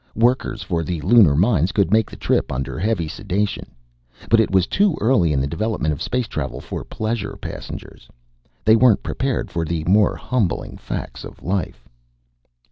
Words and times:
Workers 0.15 0.63
for 0.63 0.81
the 0.83 0.99
lunar 1.01 1.35
mines 1.35 1.71
could 1.71 1.91
make 1.93 2.09
the 2.09 2.15
trip 2.15 2.51
under 2.51 2.79
heavy 2.79 3.07
sedation. 3.07 3.67
But 4.31 4.39
it 4.39 4.49
was 4.49 4.65
too 4.65 4.97
early 4.99 5.31
in 5.31 5.39
the 5.39 5.45
development 5.45 5.91
of 5.93 6.01
space 6.01 6.27
travel 6.27 6.59
for 6.59 6.83
pleasure 6.83 7.37
passengers. 7.39 8.07
They 8.65 8.75
weren't 8.75 9.03
prepared 9.03 9.51
for 9.51 9.63
the 9.63 9.83
more 9.83 10.15
humbling 10.15 10.77
facts 10.79 11.23
of 11.23 11.43
life. 11.43 11.87